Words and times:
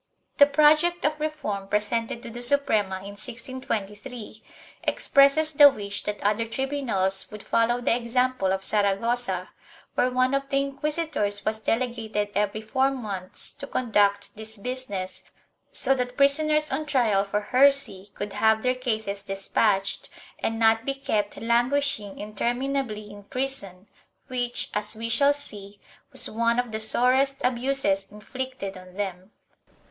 The 0.39 0.47
project 0.47 1.05
of 1.05 1.19
reform 1.19 1.67
presented 1.67 2.23
to 2.23 2.31
the 2.31 2.41
Suprema, 2.41 2.95
in 3.01 3.11
1623, 3.11 4.41
expresses 4.81 5.53
the 5.53 5.69
wish 5.69 6.05
that 6.05 6.23
other 6.23 6.45
tribunals 6.45 7.29
would 7.29 7.43
follow 7.43 7.81
the 7.81 7.95
example 7.95 8.51
of 8.51 8.63
Saragossa, 8.63 9.49
where 9.93 10.09
one 10.09 10.33
of 10.33 10.49
the 10.49 10.57
inquisi 10.57 11.05
tors 11.11 11.45
was 11.45 11.59
delegated 11.59 12.29
every 12.33 12.61
four 12.63 12.89
months 12.89 13.53
to 13.53 13.67
conduct 13.67 14.35
this 14.35 14.57
business, 14.57 15.21
so 15.71 15.93
that 15.93 16.17
prisoners 16.17 16.71
on 16.71 16.87
trial 16.87 17.23
for 17.23 17.41
heresy 17.41 18.09
could 18.15 18.33
have 18.33 18.63
their 18.63 18.73
cases 18.73 19.21
despatched 19.21 20.09
and 20.39 20.57
not 20.57 20.83
be 20.83 20.95
kept 20.95 21.39
languishing 21.39 22.17
interminably 22.17 23.07
in 23.11 23.21
prison, 23.21 23.87
which, 24.29 24.71
as 24.73 24.95
we 24.95 25.09
shall 25.09 25.31
see, 25.31 25.79
was 26.11 26.27
one 26.27 26.57
of 26.57 26.71
the 26.71 26.79
sorest 26.79 27.37
abuses 27.43 28.07
inflicted 28.09 28.75
on 28.75 28.95
them. 28.95 29.29